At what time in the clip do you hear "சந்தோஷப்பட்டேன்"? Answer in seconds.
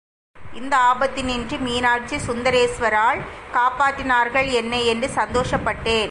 5.15-5.99